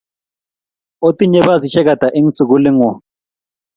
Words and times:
Otinye 1.07 1.39
basisyek 1.47 1.87
ata 1.93 2.07
eng 2.17 2.29
sukuli 2.37 2.69
ng'wong'? 2.71 3.01